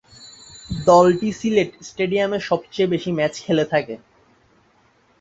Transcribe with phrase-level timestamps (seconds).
[0.85, 3.95] দলটি সিলেট স্টেডিয়ামে সবচেয়ে বেশি ম্যাচ খেলে থাকে।